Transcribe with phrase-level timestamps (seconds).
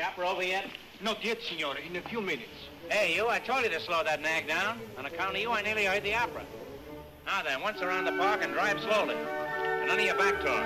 [0.00, 0.64] The opera over yet?
[1.02, 1.76] Not yet, signore.
[1.86, 2.58] In a few minutes.
[2.88, 4.78] Hey, you, I told you to slow that nag down.
[4.96, 6.42] On account of you, I nearly heard the opera.
[7.26, 9.14] Now then, once around the park and drive slowly.
[9.14, 10.64] And none of your back talk.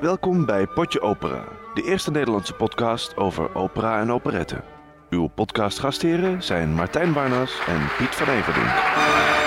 [0.00, 1.44] Welkom bij Potje Opera,
[1.74, 4.64] de eerste Nederlandse podcast over opera en operetten.
[5.10, 9.43] Uw podcastgastheren zijn Martijn Barnas en Piet van Everdink.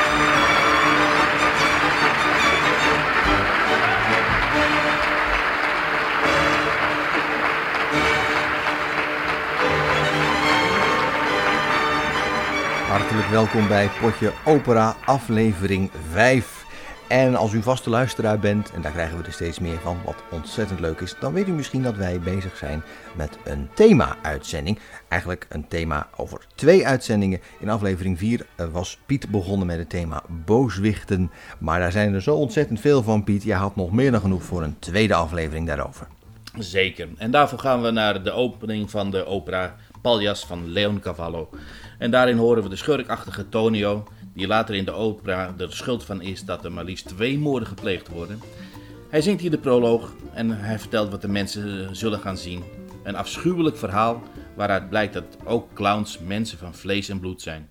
[13.25, 16.65] Welkom bij Potje Opera, aflevering 5.
[17.07, 20.15] En als u vaste luisteraar bent, en daar krijgen we er steeds meer van, wat
[20.31, 22.83] ontzettend leuk is, dan weet u misschien dat wij bezig zijn
[23.15, 24.79] met een thema-uitzending.
[25.07, 27.39] Eigenlijk een thema over twee uitzendingen.
[27.59, 32.35] In aflevering 4 was Piet begonnen met het thema booswichten, maar daar zijn er zo
[32.35, 33.43] ontzettend veel van, Piet.
[33.43, 36.07] Jij had nog meer dan genoeg voor een tweede aflevering daarover.
[36.57, 37.07] Zeker.
[37.17, 39.75] En daarvoor gaan we naar de opening van de opera
[40.07, 41.49] Paljas van Leon Cavallo.
[41.97, 46.03] En daarin horen we de schurkachtige Tonio, die later in de opera er de schuld
[46.03, 48.41] van is dat er maar liefst twee moorden gepleegd worden.
[49.09, 52.63] Hij zingt hier de proloog en hij vertelt wat de mensen zullen gaan zien.
[53.03, 54.21] Een afschuwelijk verhaal
[54.55, 57.69] waaruit blijkt dat ook clowns mensen van vlees en bloed zijn.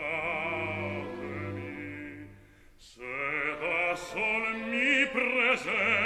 [2.77, 3.15] se
[3.61, 5.98] da sol mi presento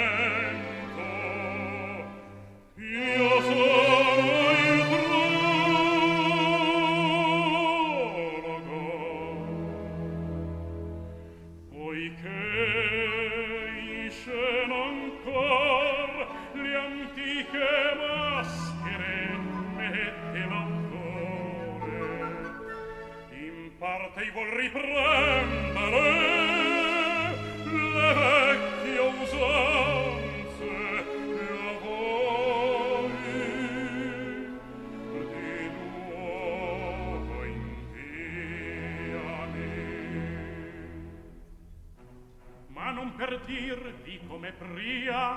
[43.04, 45.36] non per dirvi come pria.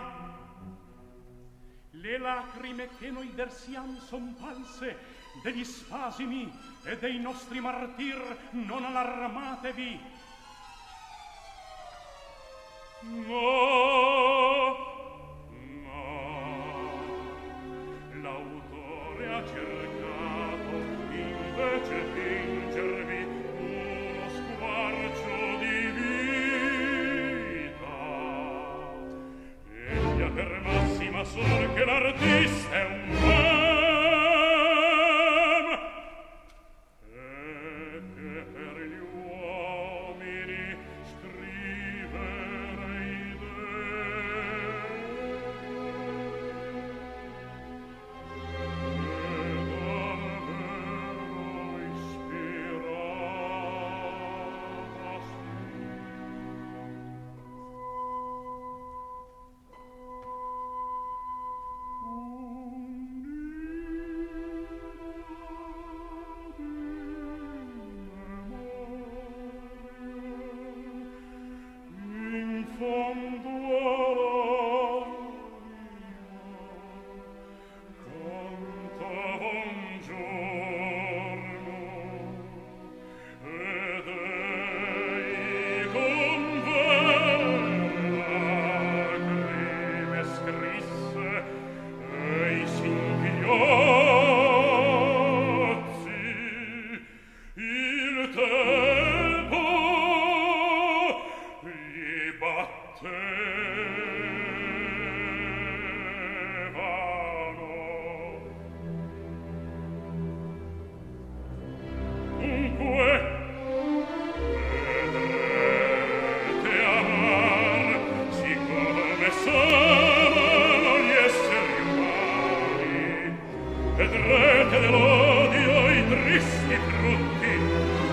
[1.92, 4.96] Le lacrime che noi versiam son false
[5.44, 6.50] degli spasimi
[6.84, 10.00] e dei nostri martir non allarmatevi.
[13.02, 13.57] No
[31.34, 33.27] solo che l'artista è un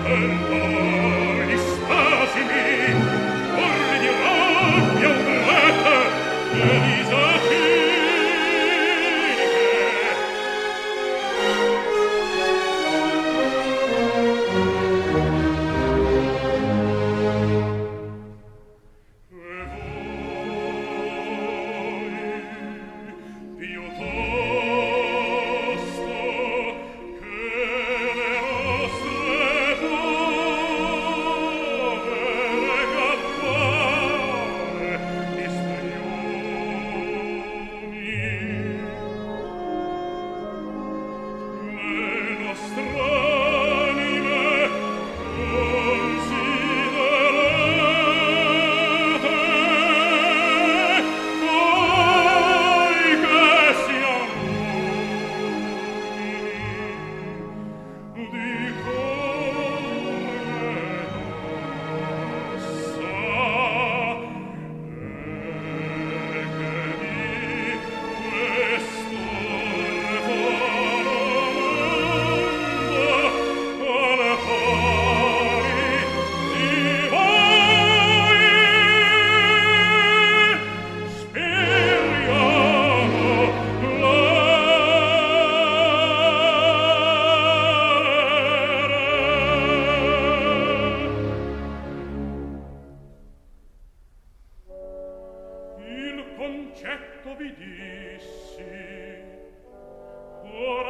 [0.05, 0.94] Hello.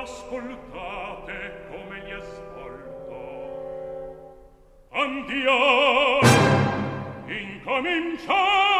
[0.05, 3.19] Ascoltate come gli ascolto.
[4.91, 6.19] Andiamo,
[7.25, 8.73] incominciate!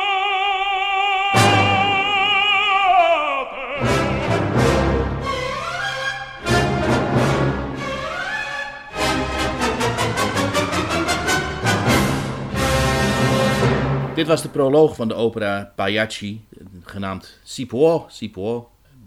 [14.15, 16.47] Dit was de proloog van de opera Pagliacci,
[16.85, 18.07] genaamd si può.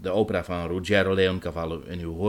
[0.01, 1.83] De opera van Ruggero Leoncavallo.
[1.83, 2.27] En u hoort